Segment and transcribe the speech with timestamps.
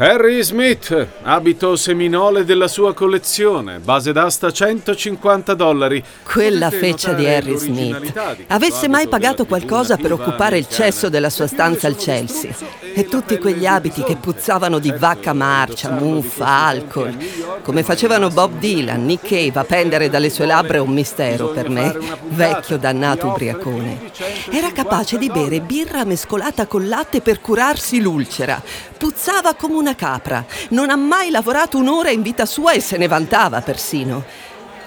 [0.00, 6.00] Harry Smith, abito seminole della sua collezione, base d'asta 150 dollari.
[6.22, 8.12] Quella feccia di Harry Smith.
[8.46, 12.54] Avesse mai pagato qualcosa per occupare il cesso della sua stanza al Chelsea.
[12.94, 17.16] E tutti quegli abiti che puzzavano di vacca marcia, muffa, alcol.
[17.64, 21.98] Come facevano Bob Dylan, Nick Cave a pendere dalle sue labbra un mistero per me,
[22.28, 24.12] vecchio dannato ubriacone.
[24.50, 28.62] Era capace di bere birra mescolata con latte per curarsi l'ulcera.
[28.96, 30.44] Puzzava come una una capra.
[30.70, 34.22] Non ha mai lavorato un'ora in vita sua e se ne vantava persino.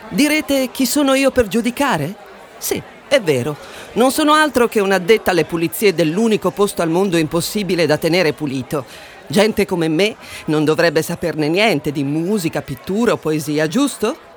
[0.10, 2.14] Direte chi sono io per giudicare?
[2.58, 3.56] Sì, è vero.
[3.94, 8.86] Non sono altro che un'addetta alle pulizie dell'unico posto al mondo impossibile da tenere pulito.
[9.26, 14.30] Gente come me non dovrebbe saperne niente di musica, pittura o poesia, giusto?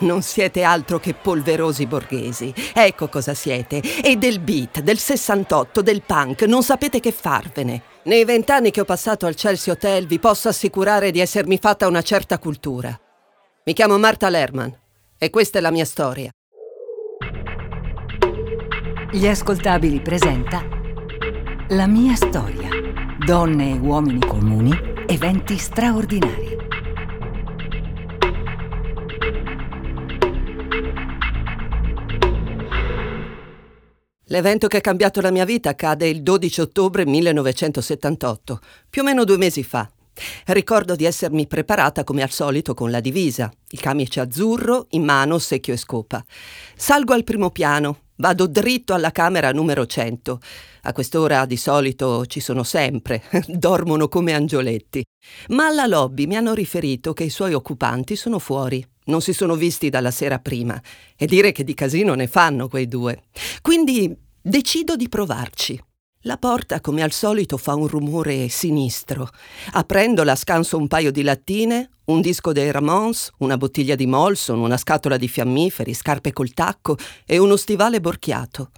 [0.00, 2.54] Non siete altro che polverosi borghesi.
[2.72, 3.82] Ecco cosa siete.
[4.02, 7.82] E del beat, del 68, del punk, non sapete che farvene.
[8.04, 12.02] Nei vent'anni che ho passato al Chelsea Hotel vi posso assicurare di essermi fatta una
[12.02, 12.98] certa cultura.
[13.64, 14.74] Mi chiamo Marta Lerman
[15.18, 16.30] e questa è la mia storia.
[19.10, 20.62] Gli ascoltabili presenta
[21.68, 22.68] La mia storia.
[23.18, 24.72] Donne e uomini comuni,
[25.06, 26.47] eventi straordinari.
[34.30, 39.24] L'evento che ha cambiato la mia vita accade il 12 ottobre 1978, più o meno
[39.24, 39.88] due mesi fa.
[40.46, 45.38] Ricordo di essermi preparata come al solito con la divisa, il camice azzurro, in mano
[45.38, 46.22] secchio e scopa.
[46.76, 50.40] Salgo al primo piano, vado dritto alla camera numero 100.
[50.82, 55.02] A quest'ora di solito ci sono sempre, dormono come angioletti.
[55.48, 59.54] Ma alla lobby mi hanno riferito che i suoi occupanti sono fuori, non si sono
[59.54, 60.80] visti dalla sera prima
[61.16, 63.24] e dire che di casino ne fanno quei due.
[63.60, 65.82] Quindi decido di provarci.
[66.22, 69.28] La porta, come al solito, fa un rumore sinistro.
[69.72, 74.76] Aprendola scanso un paio di lattine, un disco dei Ramones, una bottiglia di Molson, una
[74.76, 78.70] scatola di fiammiferi, scarpe col tacco e uno stivale borchiato.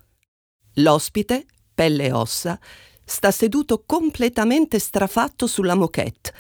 [0.75, 2.59] L'ospite, pelle e ossa,
[3.05, 6.33] sta seduto completamente strafatto sulla moquette,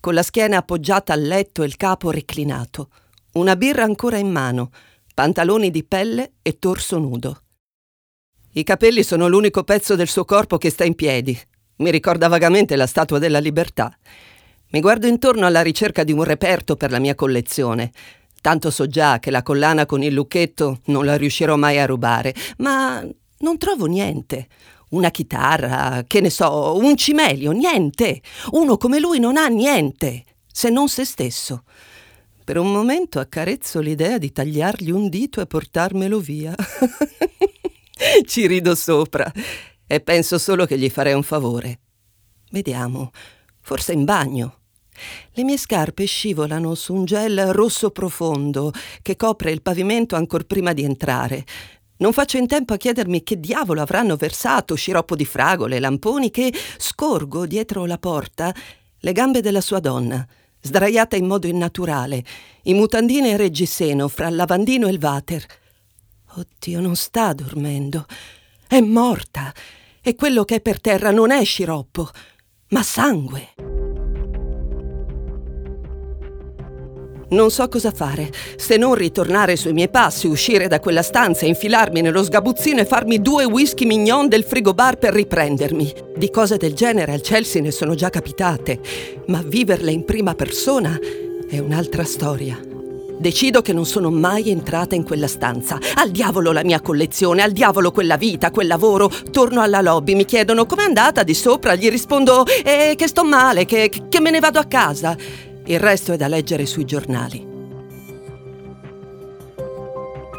[0.00, 2.88] con la schiena appoggiata al letto e il capo reclinato
[3.36, 4.70] una birra ancora in mano,
[5.14, 7.42] pantaloni di pelle e torso nudo.
[8.52, 11.38] I capelli sono l'unico pezzo del suo corpo che sta in piedi.
[11.76, 13.94] Mi ricorda vagamente la Statua della Libertà.
[14.70, 17.92] Mi guardo intorno alla ricerca di un reperto per la mia collezione.
[18.40, 22.34] Tanto so già che la collana con il lucchetto non la riuscirò mai a rubare,
[22.58, 23.06] ma
[23.38, 24.48] non trovo niente.
[24.90, 28.22] Una chitarra, che ne so, un cimelio, niente.
[28.52, 31.64] Uno come lui non ha niente, se non se stesso.
[32.46, 36.54] Per un momento accarezzo l'idea di tagliargli un dito e portarmelo via.
[38.24, 39.28] Ci rido sopra
[39.84, 41.80] e penso solo che gli farei un favore.
[42.52, 43.10] Vediamo,
[43.60, 44.58] forse in bagno.
[45.32, 48.70] Le mie scarpe scivolano su un gel rosso profondo
[49.02, 51.44] che copre il pavimento ancor prima di entrare.
[51.96, 56.54] Non faccio in tempo a chiedermi che diavolo avranno versato sciroppo di fragole, lamponi, che
[56.78, 58.54] scorgo dietro la porta
[59.00, 60.24] le gambe della sua donna
[60.66, 62.22] sdraiata in modo innaturale,
[62.64, 65.44] in mutandine e reggiseno fra il lavandino e il water.
[66.34, 68.04] Oddio, non sta dormendo.
[68.66, 69.54] È morta.
[70.02, 72.10] E quello che è per terra non è sciroppo,
[72.68, 73.75] ma sangue.
[77.28, 82.00] Non so cosa fare, se non ritornare sui miei passi, uscire da quella stanza, infilarmi
[82.00, 85.92] nello sgabuzzino e farmi due whisky mignon del frigobar per riprendermi.
[86.16, 88.78] Di cose del genere al Chelsea ne sono già capitate,
[89.26, 90.96] ma viverle in prima persona
[91.48, 92.60] è un'altra storia.
[93.18, 95.78] Decido che non sono mai entrata in quella stanza.
[95.94, 99.10] Al diavolo la mia collezione, al diavolo quella vita, quel lavoro.
[99.32, 103.64] Torno alla lobby, mi chiedono com'è andata di sopra, gli rispondo eh, che sto male,
[103.64, 105.16] che, che me ne vado a casa.
[105.68, 107.44] Il resto è da leggere sui giornali.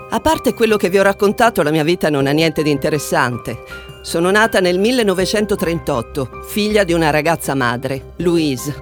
[0.09, 3.57] A parte quello che vi ho raccontato, la mia vita non ha niente di interessante.
[4.03, 8.73] Sono nata nel 1938, figlia di una ragazza madre, Louise.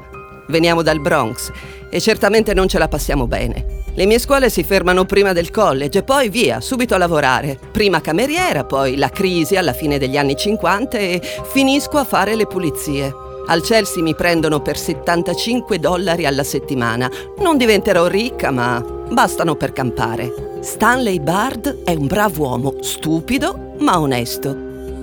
[0.47, 1.51] Veniamo dal Bronx
[1.89, 3.83] e certamente non ce la passiamo bene.
[3.95, 7.57] Le mie scuole si fermano prima del college e poi via, subito a lavorare.
[7.71, 12.45] Prima cameriera, poi la crisi alla fine degli anni 50 e finisco a fare le
[12.45, 13.24] pulizie.
[13.47, 17.09] Al Chelsea mi prendono per 75 dollari alla settimana.
[17.39, 20.59] Non diventerò ricca, ma bastano per campare.
[20.61, 24.55] Stanley Bard è un bravo uomo, stupido ma onesto.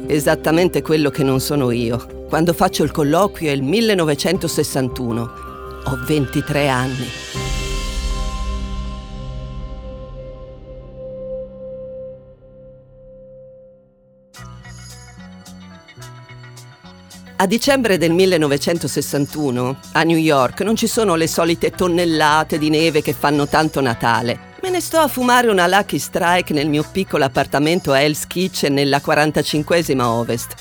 [0.07, 2.27] Esattamente quello che non sono io.
[2.29, 5.21] Quando faccio il colloquio è il 1961.
[5.85, 7.52] Ho 23 anni.
[17.43, 23.03] A dicembre del 1961 a New York non ci sono le solite tonnellate di neve
[23.03, 24.53] che fanno tanto Natale.
[24.63, 28.75] Me ne sto a fumare una Lucky Strike nel mio piccolo appartamento a Hell's Kitchen
[28.75, 30.55] nella 45esima Ovest.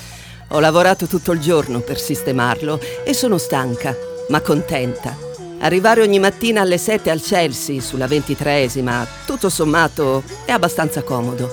[0.48, 3.96] Ho lavorato tutto il giorno per sistemarlo e sono stanca,
[4.30, 5.16] ma contenta.
[5.60, 11.48] Arrivare ogni mattina alle 7 al Chelsea, sulla 23esima, tutto sommato, è abbastanza comodo.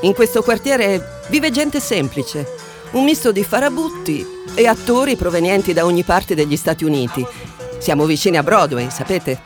[0.00, 2.59] In questo quartiere vive gente semplice,
[2.92, 7.24] un misto di farabutti e attori provenienti da ogni parte degli Stati Uniti.
[7.78, 9.40] Siamo vicini a Broadway, sapete?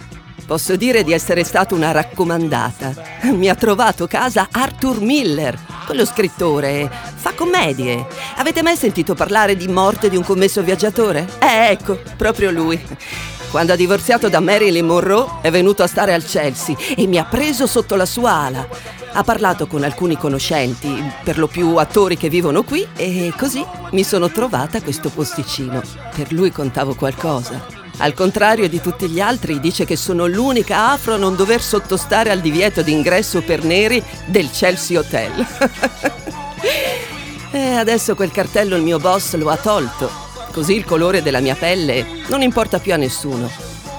[0.47, 2.95] Posso dire di essere stata una raccomandata.
[3.33, 6.91] Mi ha trovato casa Arthur Miller, quello scrittore.
[7.15, 8.07] Fa commedie.
[8.37, 11.27] Avete mai sentito parlare di morte di un commesso viaggiatore?
[11.39, 12.83] Eh, ecco, proprio lui.
[13.55, 17.25] Quando ha divorziato da Marilyn Monroe è venuto a stare al Chelsea e mi ha
[17.25, 18.67] preso sotto la sua ala.
[19.13, 24.03] Ha parlato con alcuni conoscenti, per lo più attori che vivono qui, e così mi
[24.03, 25.81] sono trovata questo posticino.
[26.17, 27.65] Per lui contavo qualcosa.
[27.99, 32.33] Al contrario di tutti gli altri, dice che sono l'unica afro a non dover sottostare
[32.33, 35.47] al divieto d'ingresso per neri del Chelsea Hotel.
[37.53, 40.24] e adesso quel cartello il mio boss lo ha tolto.
[40.55, 43.51] Così il colore della mia pelle non importa più a nessuno.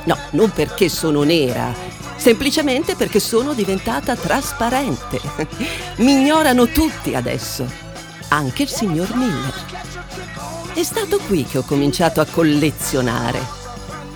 [0.06, 1.74] No, non perché sono nera,
[2.16, 5.20] semplicemente perché sono diventata trasparente.
[5.98, 7.70] Mi ignorano tutti adesso,
[8.30, 9.54] anche il signor Miller.
[10.74, 13.64] È stato qui che ho cominciato a collezionare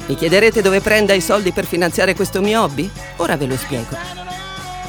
[0.10, 2.90] mi chiederete dove prenda i soldi per finanziare questo mio hobby?
[3.18, 3.96] Ora ve lo spiego.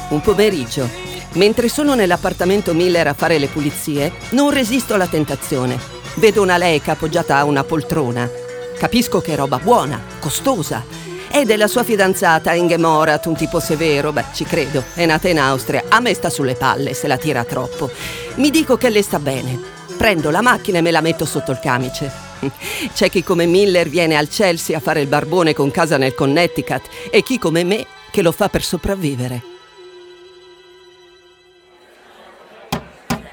[0.09, 0.89] Un pomeriggio,
[1.33, 6.00] mentre sono nell'appartamento Miller a fare le pulizie, non resisto alla tentazione.
[6.15, 8.29] Vedo una Leica appoggiata a una poltrona.
[8.77, 10.83] Capisco che è roba buona, costosa.
[11.29, 14.83] È della sua fidanzata Inge Morat, un tipo severo, beh, ci credo.
[14.93, 17.89] È nata in Austria, a me sta sulle palle se la tira troppo.
[18.35, 19.59] Mi dico che le sta bene.
[19.97, 22.11] Prendo la macchina e me la metto sotto il camice.
[22.93, 26.81] C'è chi come Miller viene al Chelsea a fare il barbone con casa nel Connecticut
[27.09, 29.50] e chi come me che lo fa per sopravvivere.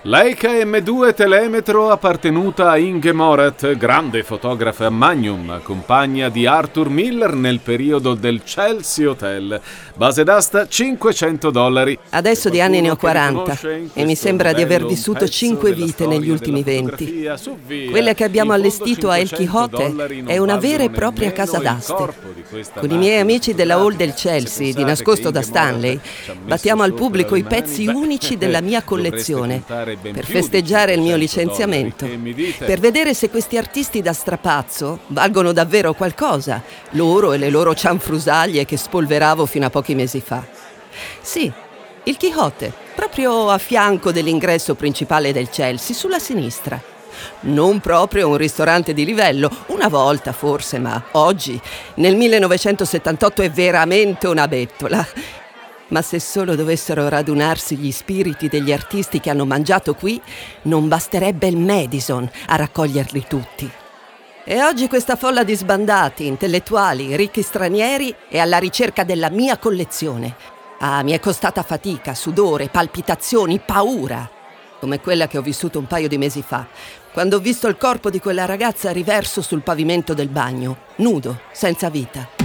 [0.09, 7.61] Leica M2 telemetro appartenuta a Inge Morat, grande fotografa Magnum, compagna di Arthur Miller nel
[7.61, 9.61] periodo del Chelsea Hotel.
[9.95, 11.99] Base d'asta 500 dollari.
[12.09, 13.59] Adesso di anni ne ho 40
[13.93, 17.29] e mi sembra di aver vissuto 5 vite negli ultimi 20.
[17.91, 22.15] Quella che abbiamo allestito a El Quixote è una vera e propria casa d'aste.
[22.81, 26.01] Con i miei amici della hall del Chelsea, di nascosto da Stanley,
[26.47, 32.07] battiamo al pubblico i pezzi unici della mia collezione per festeggiare il mio licenziamento,
[32.59, 38.65] per vedere se questi artisti da strapazzo valgono davvero qualcosa, loro e le loro cianfrusaglie
[38.65, 40.45] che spolveravo fino a pochi mesi fa.
[41.21, 41.51] Sì,
[42.05, 46.81] il Quixote, proprio a fianco dell'ingresso principale del Chelsea, sulla sinistra.
[47.41, 51.61] Non proprio un ristorante di livello, una volta forse, ma oggi,
[51.95, 55.07] nel 1978, è veramente una bettola.
[55.89, 60.21] Ma se solo dovessero radunarsi gli spiriti degli artisti che hanno mangiato qui,
[60.63, 63.71] non basterebbe il Madison a raccoglierli tutti.
[64.45, 70.35] E oggi questa folla di sbandati, intellettuali, ricchi stranieri è alla ricerca della mia collezione.
[70.79, 74.31] Ah, mi è costata fatica, sudore, palpitazioni, paura.
[74.81, 76.67] Come quella che ho vissuto un paio di mesi fa,
[77.13, 81.91] quando ho visto il corpo di quella ragazza riverso sul pavimento del bagno, nudo, senza
[81.91, 82.38] vita.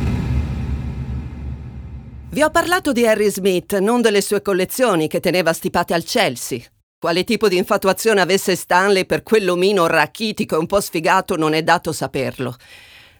[2.33, 6.61] Vi ho parlato di Harry Smith, non delle sue collezioni che teneva stipate al Chelsea.
[6.99, 11.61] Quale tipo di infatuazione avesse Stanley per quell'omino rachitico e un po' sfigato non è
[11.61, 12.55] dato saperlo.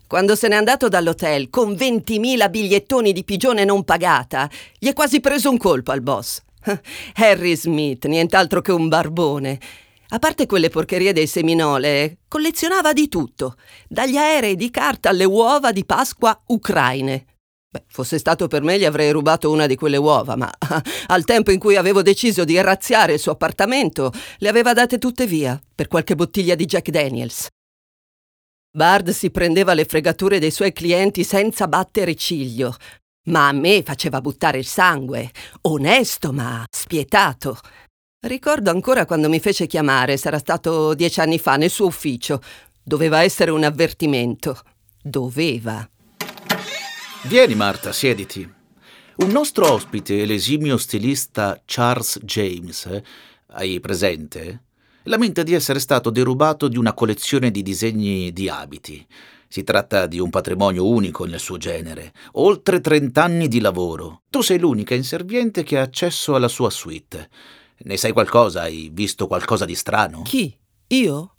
[0.08, 5.20] Quando se n'è andato dall'hotel con 20.000 bigliettoni di pigione non pagata, gli è quasi
[5.20, 6.42] preso un colpo al boss.
[7.14, 9.60] Harry Smith, nient'altro che un barbone.
[10.08, 15.72] A parte quelle porcherie dei seminole, collezionava di tutto, dagli aerei di carta alle uova
[15.72, 17.26] di Pasqua ucraine.
[17.74, 20.48] Beh, fosse stato per me gli avrei rubato una di quelle uova, ma
[21.08, 25.26] al tempo in cui avevo deciso di razziare il suo appartamento, le aveva date tutte
[25.26, 27.48] via per qualche bottiglia di Jack Daniels.
[28.78, 32.76] Bard si prendeva le fregature dei suoi clienti senza battere ciglio,
[33.30, 37.58] ma a me faceva buttare il sangue, onesto ma spietato.
[38.28, 42.40] Ricordo ancora quando mi fece chiamare, sarà stato dieci anni fa, nel suo ufficio.
[42.84, 44.60] Doveva essere un avvertimento.
[45.02, 45.88] Doveva.
[47.26, 48.48] Vieni Marta, siediti.
[49.16, 53.04] Un nostro ospite, l'esimio stilista Charles James, eh,
[53.52, 54.64] hai presente?
[55.04, 59.08] Lamenta di essere stato derubato di una collezione di disegni di abiti.
[59.48, 64.24] Si tratta di un patrimonio unico nel suo genere, oltre 30 anni di lavoro.
[64.30, 67.30] Tu sei l'unica inserviente che ha accesso alla sua suite.
[67.86, 68.64] Ne sai qualcosa?
[68.64, 70.24] Hai visto qualcosa di strano?
[70.24, 70.54] Chi?
[70.88, 71.33] Io?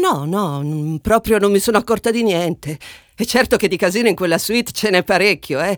[0.00, 2.78] No, no, proprio non mi sono accorta di niente.
[3.16, 5.76] E certo che di casino in quella suite ce n'è parecchio, eh.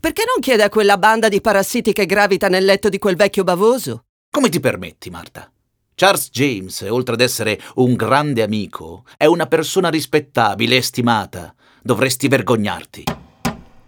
[0.00, 3.44] Perché non chiede a quella banda di parassiti che gravita nel letto di quel vecchio
[3.44, 4.04] bavoso?
[4.30, 5.50] Come ti permetti, Marta?
[5.94, 11.54] Charles James, oltre ad essere un grande amico, è una persona rispettabile e stimata.
[11.82, 13.04] Dovresti vergognarti.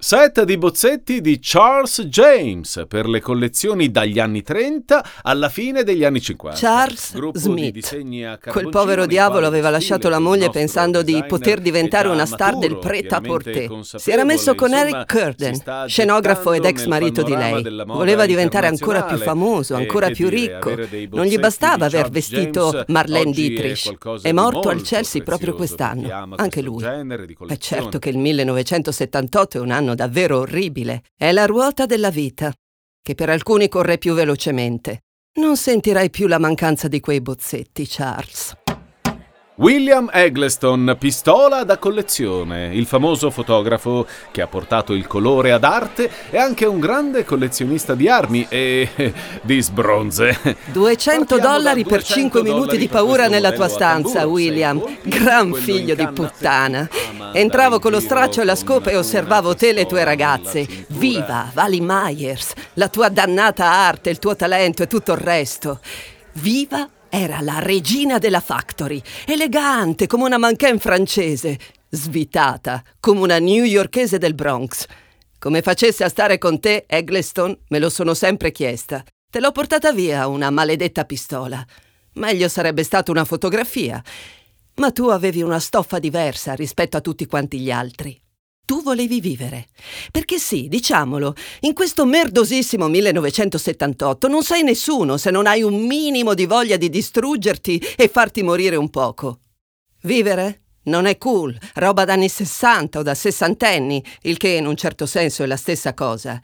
[0.00, 6.04] Set di bozzetti di Charles James per le collezioni dagli anni 30 alla fine degli
[6.04, 6.56] anni 50.
[6.56, 8.38] Charles Smith.
[8.48, 13.80] Quel povero diavolo aveva lasciato la moglie pensando di poter diventare una star del prêt-à-porter.
[13.82, 17.60] Si era messo con Eric Curden, scenografo ed ex marito di lei.
[17.84, 20.76] Voleva diventare ancora più famoso, ancora più ricco.
[21.10, 24.20] Non gli bastava aver vestito Marlene Dietrich.
[24.22, 26.84] È morto al Chelsea proprio quest'anno, anche lui.
[26.84, 32.10] È certo che il 1978 è un anno anno davvero orribile è la ruota della
[32.10, 32.52] vita,
[33.02, 35.04] che per alcuni corre più velocemente.
[35.38, 38.56] Non sentirai più la mancanza di quei bozzetti, Charles.
[39.58, 46.08] William Eggleston, pistola da collezione, il famoso fotografo che ha portato il colore ad arte
[46.30, 48.88] e anche un grande collezionista di armi e
[49.42, 50.56] di sbronze.
[50.66, 54.80] 200 dollari per 5 minuti di paura nella tua stanza, William.
[55.02, 56.88] Gran figlio di puttana.
[57.32, 60.68] Entravo con lo straccio e la scopa e osservavo te e le tue ragazze.
[60.86, 65.80] Viva, Vali Myers, la tua dannata arte, il tuo talento e tutto il resto.
[66.34, 74.18] Viva era la regina della factory, elegante come una mannequin francese, svitata come una newyorkese
[74.18, 74.86] del Bronx.
[75.38, 79.04] Come facesse a stare con te, Eggleston, me lo sono sempre chiesta.
[79.30, 81.64] Te l'ho portata via una maledetta pistola.
[82.14, 84.02] Meglio sarebbe stata una fotografia.
[84.76, 88.20] Ma tu avevi una stoffa diversa rispetto a tutti quanti gli altri
[88.68, 89.68] tu volevi vivere.
[90.10, 96.34] Perché sì, diciamolo, in questo merdosissimo 1978 non sei nessuno se non hai un minimo
[96.34, 99.38] di voglia di distruggerti e farti morire un poco.
[100.02, 100.64] Vivere?
[100.82, 105.06] Non è cool, roba da anni 60 o da sessantenni, il che in un certo
[105.06, 106.38] senso è la stessa cosa.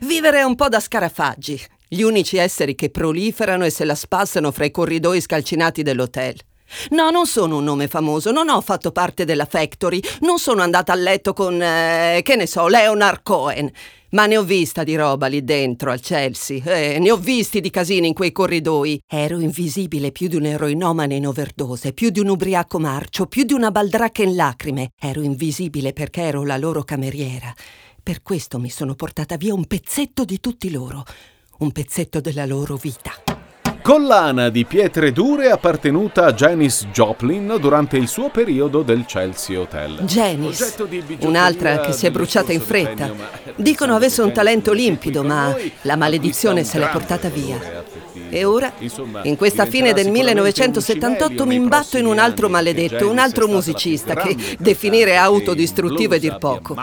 [0.00, 4.50] Vivere è un po' da scarafaggi, gli unici esseri che proliferano e se la spassano
[4.50, 6.36] fra i corridoi scalcinati dell'hotel.
[6.90, 10.92] No, non sono un nome famoso, non ho fatto parte della Factory, non sono andata
[10.92, 13.70] a letto con, eh, che ne so, Leonard Cohen.
[14.10, 17.70] Ma ne ho vista di roba lì dentro al Chelsea, eh, ne ho visti di
[17.70, 19.00] casini in quei corridoi.
[19.06, 23.52] Ero invisibile più di un eroinomane in overdose, più di un ubriaco marcio, più di
[23.52, 24.90] una baldracca in lacrime.
[24.98, 27.52] Ero invisibile perché ero la loro cameriera.
[28.00, 31.04] Per questo mi sono portata via un pezzetto di tutti loro,
[31.58, 33.35] un pezzetto della loro vita.
[33.86, 40.00] Collana di pietre dure appartenuta a Janice Joplin durante il suo periodo del Chelsea Hotel.
[40.00, 40.74] Janice,
[41.20, 43.08] un'altra che si è bruciata in fretta.
[43.54, 47.84] Dicono avesse un talento limpido, ma la maledizione se l'è portata via.
[48.28, 48.72] E ora,
[49.22, 54.36] in questa fine del 1978, mi imbatto in un altro maledetto, un altro musicista che
[54.58, 56.74] definire autodistruttivo è dir poco.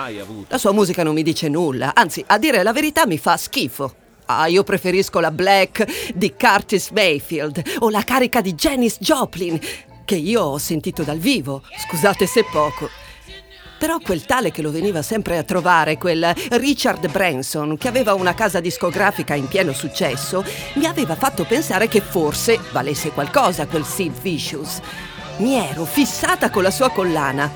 [0.48, 3.96] La sua musica non mi dice nulla, anzi, a dire la verità mi fa schifo.
[4.26, 9.60] Ah, io preferisco la Black di Curtis Mayfield o la carica di Janis Joplin,
[10.06, 12.90] che io ho sentito dal vivo, scusate se poco.
[13.78, 18.34] Però quel tale che lo veniva sempre a trovare, quel Richard Branson, che aveva una
[18.34, 24.22] casa discografica in pieno successo, mi aveva fatto pensare che forse valesse qualcosa quel Sid
[24.22, 24.80] Vicious.
[25.40, 27.52] Mi ero fissata con la sua collana,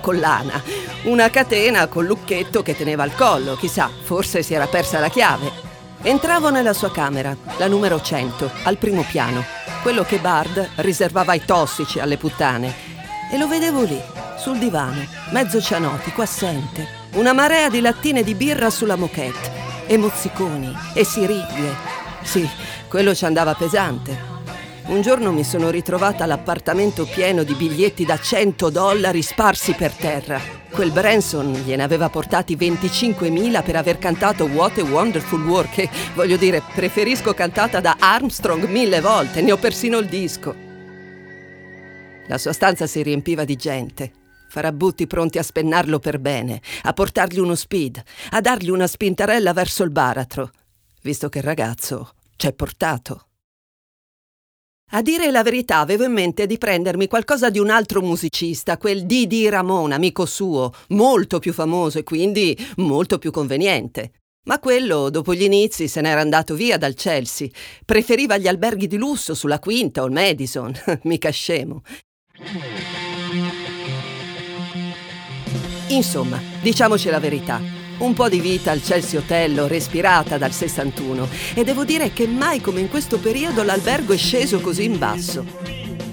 [0.00, 0.62] collana,
[1.04, 5.71] una catena con lucchetto che teneva al collo, chissà, forse si era persa la chiave.
[6.04, 9.44] Entravo nella sua camera, la numero 100, al primo piano,
[9.82, 12.74] quello che Bard riservava ai tossici, alle puttane.
[13.30, 14.00] E lo vedevo lì,
[14.36, 16.88] sul divano, mezzo cianotico, assente.
[17.12, 19.52] Una marea di lattine di birra sulla moquette,
[19.86, 21.76] e mozziconi, e sirighe.
[22.22, 22.50] Sì,
[22.88, 24.30] quello ci andava pesante.
[24.86, 30.61] Un giorno mi sono ritrovata all'appartamento pieno di biglietti da 100 dollari sparsi per terra.
[30.72, 36.38] Quel Branson gliene aveva portati 25.000 per aver cantato What a Wonderful World, che voglio
[36.38, 40.54] dire, preferisco cantata da Armstrong mille volte, ne ho persino il disco.
[42.26, 44.12] La sua stanza si riempiva di gente,
[44.48, 49.82] farabutti pronti a spennarlo per bene, a portargli uno speed, a dargli una spintarella verso
[49.82, 50.52] il baratro,
[51.02, 53.26] visto che il ragazzo c'è portato.
[54.94, 59.06] A dire la verità, avevo in mente di prendermi qualcosa di un altro musicista, quel
[59.06, 64.12] Didi Ramon, amico suo, molto più famoso e quindi molto più conveniente.
[64.44, 67.48] Ma quello, dopo gli inizi, se n'era andato via dal Chelsea.
[67.86, 70.74] Preferiva gli alberghi di lusso sulla Quinta o il Madison.
[71.04, 71.82] Mica scemo.
[75.88, 77.81] Insomma, diciamoci la verità.
[78.02, 82.60] Un po' di vita al Chelsea Hotel respirata dal 61 e devo dire che mai
[82.60, 85.44] come in questo periodo l'albergo è sceso così in basso.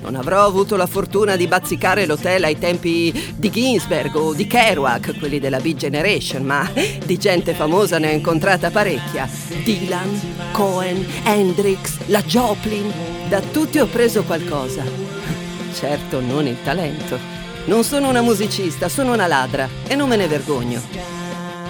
[0.03, 5.17] Non avrò avuto la fortuna di bazzicare l'hotel ai tempi di Ginsberg o di Kerouac,
[5.17, 6.71] quelli della Big Generation, ma
[7.03, 9.27] di gente famosa ne ho incontrata parecchia.
[9.63, 12.93] Dylan, Cohen, Hendrix, la Joplin.
[13.27, 14.83] Da tutti ho preso qualcosa.
[15.73, 17.17] Certo, non il talento.
[17.65, 21.18] Non sono una musicista, sono una ladra e non me ne vergogno.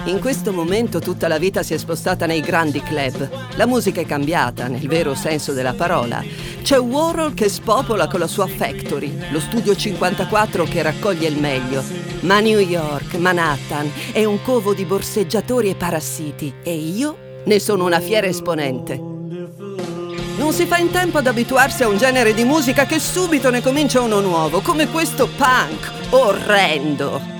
[0.04, 3.28] In questo momento tutta la vita si è spostata nei grandi club.
[3.56, 6.24] La musica è cambiata, nel vero senso della parola.
[6.62, 11.82] C'è Warhol che spopola con la sua Factory, lo studio 54 che raccoglie il meglio.
[12.20, 17.84] Ma New York, Manhattan, è un covo di borseggiatori e parassiti e io ne sono
[17.84, 18.96] una fiera esponente.
[18.96, 23.60] Non si fa in tempo ad abituarsi a un genere di musica che subito ne
[23.60, 27.39] comincia uno nuovo, come questo punk orrendo.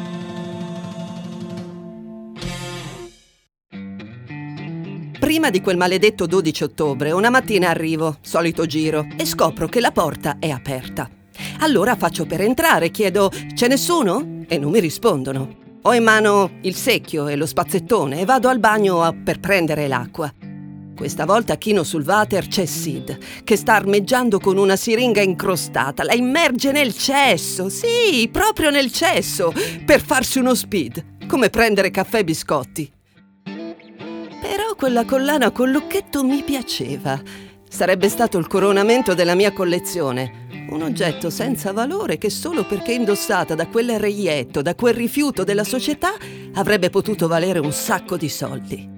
[5.31, 9.93] Prima di quel maledetto 12 ottobre, una mattina arrivo, solito giro, e scopro che la
[9.93, 11.09] porta è aperta.
[11.61, 14.43] Allora faccio per entrare, chiedo c'è nessuno?
[14.49, 15.79] E non mi rispondono.
[15.83, 20.35] Ho in mano il secchio e lo spazzettone e vado al bagno per prendere l'acqua.
[20.97, 26.03] Questa volta chino sul water c'è Sid, che sta armeggiando con una siringa incrostata.
[26.03, 29.53] La immerge nel cesso, sì, proprio nel cesso,
[29.87, 32.93] per farsi uno speed, come prendere caffè e biscotti
[34.81, 37.21] quella collana con lucchetto mi piaceva.
[37.69, 40.47] Sarebbe stato il coronamento della mia collezione.
[40.71, 45.65] Un oggetto senza valore che solo perché indossata da quel reietto, da quel rifiuto della
[45.65, 46.15] società,
[46.55, 48.89] avrebbe potuto valere un sacco di soldi.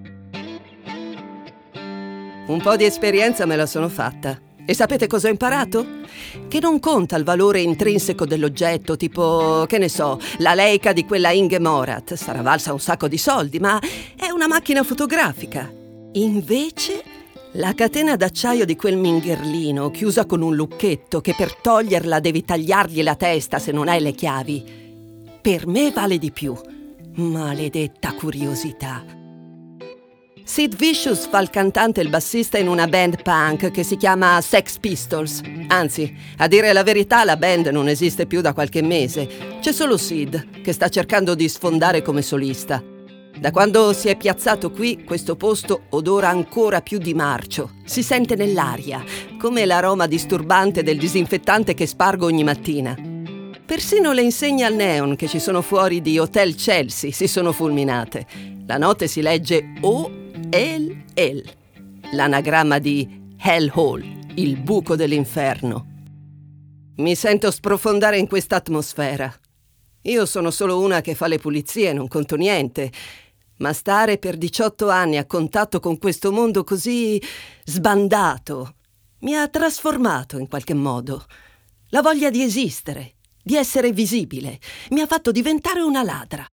[2.47, 4.39] Un po' di esperienza me la sono fatta.
[4.65, 5.85] E sapete cosa ho imparato?
[6.47, 11.31] Che non conta il valore intrinseco dell'oggetto, tipo, che ne so, la Leica di quella
[11.31, 12.15] Inge Morat.
[12.15, 13.81] Sarà valsa un sacco di soldi, ma
[14.17, 15.71] è una macchina fotografica.
[16.13, 17.03] Invece,
[17.53, 23.03] la catena d'acciaio di quel mingherlino, chiusa con un lucchetto, che per toglierla devi tagliargli
[23.03, 24.65] la testa se non hai le chiavi,
[25.41, 26.55] per me vale di più.
[27.15, 29.22] Maledetta curiosità.
[30.45, 34.41] Sid Vicious fa il cantante e il bassista in una band punk che si chiama
[34.41, 35.41] Sex Pistols.
[35.69, 39.29] Anzi, a dire la verità, la band non esiste più da qualche mese.
[39.61, 42.83] C'è solo Sid, che sta cercando di sfondare come solista.
[43.39, 47.75] Da quando si è piazzato qui, questo posto odora ancora più di marcio.
[47.85, 49.03] Si sente nell'aria,
[49.39, 52.97] come l'aroma disturbante del disinfettante che spargo ogni mattina.
[53.65, 58.27] Persino le insegne al neon che ci sono fuori di Hotel Chelsea si sono fulminate.
[58.67, 60.22] La notte si legge O
[60.55, 61.43] El El,
[62.13, 65.87] l'anagramma di Hell Hole, il buco dell'inferno.
[66.97, 69.35] Mi sento sprofondare in quest'atmosfera.
[70.03, 72.93] Io sono solo una che fa le pulizie, non conto niente,
[73.61, 77.19] ma stare per 18 anni a contatto con questo mondo così
[77.65, 78.75] sbandato
[79.21, 81.25] mi ha trasformato in qualche modo.
[81.89, 84.61] La voglia di esistere, di essere visibile,
[84.91, 86.47] mi ha fatto diventare una ladra.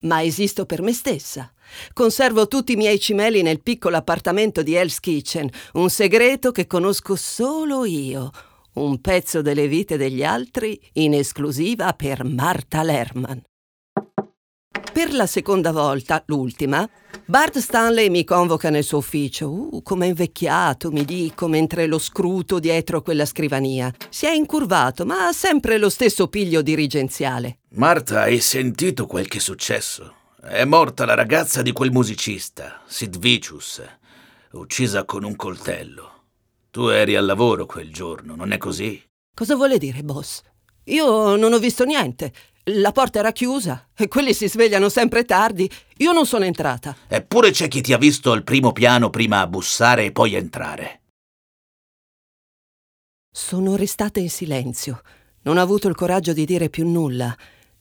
[0.00, 1.52] Ma esisto per me stessa.
[1.92, 7.16] Conservo tutti i miei cimeli nel piccolo appartamento di Hell's Kitchen, un segreto che conosco
[7.16, 8.30] solo io,
[8.74, 13.47] un pezzo delle vite degli altri in esclusiva per Marta Lerman.
[14.98, 16.84] Per la seconda volta, l'ultima,
[17.24, 19.48] Bart Stanley mi convoca nel suo ufficio.
[19.48, 23.94] Uh, come invecchiato, mi dico, mentre lo scruto dietro quella scrivania.
[24.08, 27.58] Si è incurvato, ma ha sempre lo stesso piglio dirigenziale.
[27.74, 30.14] Marta, hai sentito quel che è successo?
[30.42, 33.80] È morta la ragazza di quel musicista, Sid Vicious,
[34.54, 36.24] uccisa con un coltello.
[36.72, 39.00] Tu eri al lavoro quel giorno, non è così?
[39.32, 40.42] Cosa vuole dire, boss?
[40.86, 42.32] Io non ho visto niente.
[42.70, 45.70] La porta era chiusa e quelli si svegliano sempre tardi.
[45.98, 46.94] Io non sono entrata.
[47.08, 51.00] Eppure c'è chi ti ha visto al primo piano prima bussare e poi entrare.
[53.30, 55.00] Sono restata in silenzio.
[55.42, 57.34] Non ho avuto il coraggio di dire più nulla.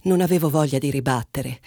[0.04, 1.60] Non avevo voglia di ribattere.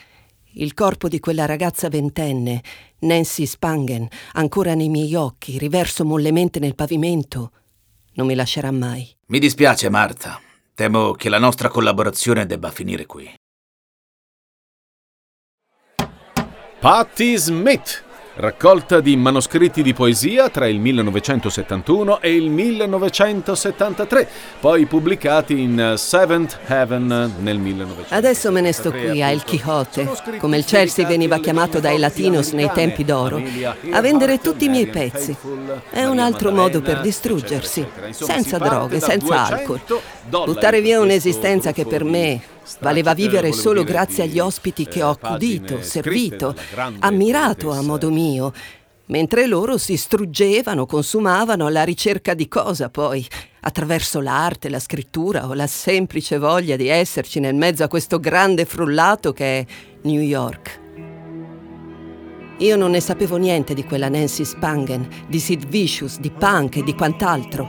[0.55, 2.63] Il corpo di quella ragazza ventenne,
[3.01, 7.53] Nancy Spangen, ancora nei miei occhi, riverso mollemente nel pavimento,
[8.15, 9.09] non mi lascerà mai.
[9.27, 10.41] Mi dispiace, Marta.
[10.81, 13.31] Temo che la nostra collaborazione debba finire qui.
[16.79, 18.03] Patti Smith
[18.41, 26.59] raccolta di manoscritti di poesia tra il 1971 e il 1973, poi pubblicati in Seventh
[26.67, 27.07] Heaven
[27.39, 28.17] nel 1973.
[28.17, 32.53] Adesso me ne sto qui a El Quixote, come il Chelsea veniva chiamato dai latinos
[32.53, 33.43] nei tempi d'oro,
[33.91, 35.37] a vendere tutti i miei pezzi.
[35.91, 39.81] È un altro modo per distruggersi, senza droghe, senza alcol.
[40.29, 42.41] Buttare via un'esistenza che per me
[42.79, 46.55] Valeva vivere solo grazie agli ospiti che ho accudito, servito,
[47.01, 48.53] ammirato a modo mio,
[49.07, 53.27] mentre loro si struggevano, consumavano alla ricerca di cosa poi?
[53.61, 58.65] attraverso l'arte, la scrittura o la semplice voglia di esserci nel mezzo a questo grande
[58.65, 59.67] frullato che è
[60.03, 60.79] New York.
[62.59, 66.83] Io non ne sapevo niente di quella Nancy Spangen, di Sid Vicious, di punk e
[66.83, 67.69] di quant'altro.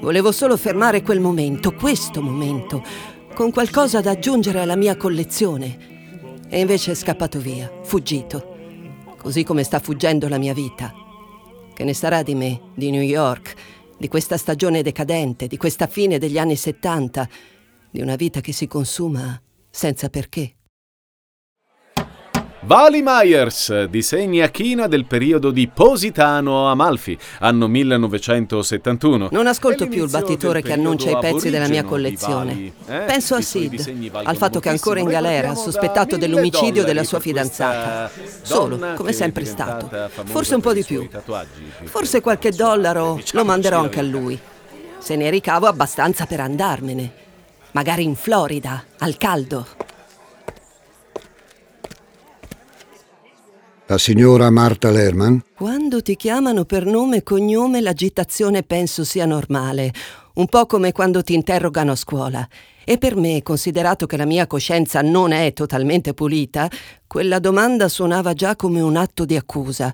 [0.00, 2.82] Volevo solo fermare quel momento, questo momento,
[3.40, 6.44] con qualcosa da aggiungere alla mia collezione.
[6.50, 8.54] E invece è scappato via, fuggito.
[9.16, 10.92] Così come sta fuggendo la mia vita.
[11.72, 13.54] Che ne sarà di me, di New York,
[13.96, 17.28] di questa stagione decadente, di questa fine degli anni 70,
[17.90, 20.56] di una vita che si consuma senza perché?
[22.62, 29.28] Vali Myers, disegni a china del periodo di Positano Amalfi, anno 1971.
[29.32, 32.72] Non ascolto più il battitore che annuncia i pezzi della mia collezione.
[32.86, 32.98] Eh?
[33.06, 38.10] Penso a Sid, al fatto che è ancora in galera, sospettato dell'omicidio della sua fidanzata.
[38.42, 39.90] Solo, come sempre stato.
[40.24, 41.08] Forse un po' di più.
[41.84, 44.38] Forse qualche dollaro lo manderò anche a lui.
[44.98, 47.12] Se ne ricavo abbastanza per andarmene.
[47.70, 49.66] Magari in Florida, al caldo.
[53.90, 55.42] La signora Marta Lerman?
[55.56, 59.92] Quando ti chiamano per nome e cognome l'agitazione penso sia normale,
[60.34, 62.48] un po' come quando ti interrogano a scuola.
[62.84, 66.70] E per me, considerato che la mia coscienza non è totalmente pulita,
[67.08, 69.92] quella domanda suonava già come un atto di accusa.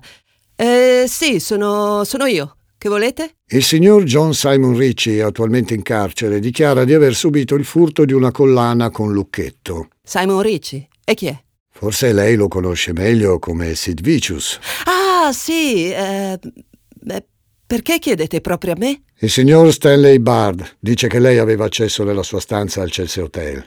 [0.55, 2.57] Eh sì, sono, sono io.
[2.77, 3.37] Che volete?
[3.47, 8.13] Il signor John Simon Ricci, attualmente in carcere, dichiara di aver subito il furto di
[8.13, 9.87] una collana con lucchetto.
[10.03, 10.87] Simon Ricci?
[11.03, 11.45] E chi è?
[11.77, 14.57] Forse lei lo conosce meglio come Sid Vicious.
[14.85, 15.91] Ah, sì.
[15.91, 17.25] Eh, beh,
[17.67, 19.03] perché chiedete proprio a me?
[19.19, 23.63] Il signor Stanley Bard dice che lei aveva accesso nella sua stanza al Chelsea Hotel.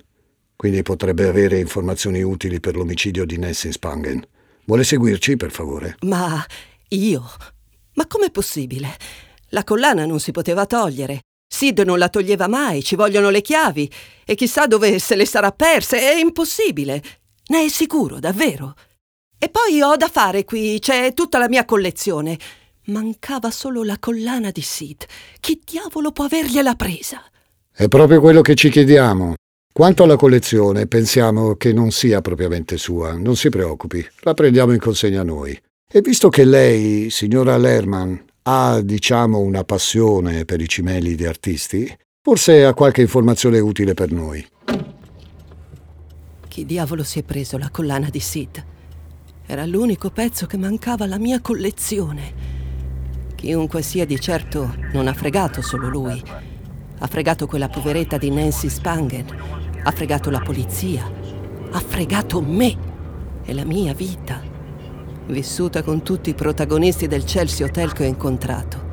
[0.57, 4.27] Quindi potrebbe avere informazioni utili per l'omicidio di Nessin Spangen.
[4.65, 5.95] Vuole seguirci, per favore?
[6.01, 6.45] Ma
[6.89, 7.25] io?
[7.95, 8.89] Ma com'è possibile?
[9.51, 11.21] La collana non si poteva togliere.
[11.47, 13.89] Sid non la toglieva mai, ci vogliono le chiavi.
[14.25, 16.01] E chissà dove se le sarà perse.
[16.01, 17.01] È impossibile.
[17.51, 18.75] Ne è sicuro, davvero?
[19.37, 22.39] E poi ho da fare qui, c'è tutta la mia collezione.
[22.87, 25.05] Mancava solo la collana di Sid.
[25.41, 27.21] Chi diavolo può avergliela presa?
[27.73, 29.35] È proprio quello che ci chiediamo.
[29.73, 33.15] Quanto alla collezione, pensiamo che non sia propriamente sua.
[33.15, 35.61] Non si preoccupi, la prendiamo in consegna noi.
[35.93, 41.99] E visto che lei, signora Lerman, ha, diciamo, una passione per i cimeli di artisti,
[42.23, 44.47] forse ha qualche informazione utile per noi.
[46.51, 48.65] Chi diavolo si è preso la collana di Sid?
[49.47, 52.35] Era l'unico pezzo che mancava alla mia collezione.
[53.37, 56.21] Chiunque sia di certo non ha fregato solo lui.
[56.99, 59.27] Ha fregato quella poveretta di Nancy Spangen.
[59.85, 61.09] Ha fregato la polizia.
[61.71, 62.77] Ha fregato me
[63.45, 64.43] e la mia vita.
[65.29, 68.89] Vissuta con tutti i protagonisti del Chelsea Hotel che ho incontrato.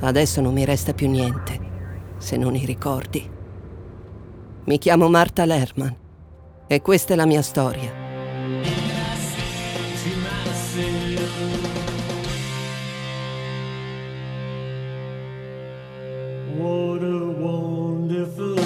[0.00, 1.60] Adesso non mi resta più niente,
[2.16, 3.28] se non i ricordi.
[4.64, 6.04] Mi chiamo Marta Lerman
[6.66, 8.04] e questa è la mia storia.
[16.56, 18.56] What a wonderful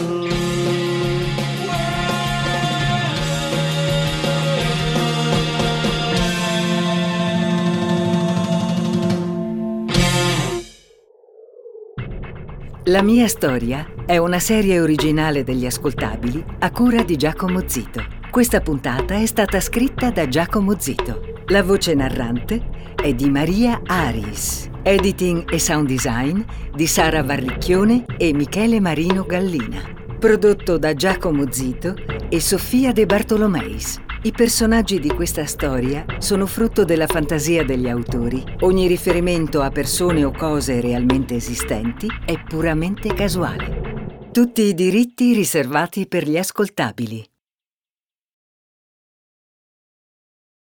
[12.84, 18.04] La mia storia è una serie originale degli ascoltabili a cura di Giacomo Zito.
[18.28, 21.42] Questa puntata è stata scritta da Giacomo Zito.
[21.46, 24.68] La voce narrante è di Maria Aris.
[24.82, 26.40] Editing e sound design
[26.74, 29.80] di Sara Varricchione e Michele Marino Gallina.
[30.18, 31.94] Prodotto da Giacomo Zito
[32.28, 34.00] e Sofia De Bartolomeis.
[34.22, 38.42] I personaggi di questa storia sono frutto della fantasia degli autori.
[38.62, 43.99] Ogni riferimento a persone o cose realmente esistenti è puramente casuale.
[44.32, 47.29] Tutti i diritti riservati per gli ascoltabili.